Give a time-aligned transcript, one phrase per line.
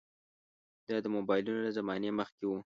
[0.87, 2.57] دا د موبایلونو له زمانې مخکې وو.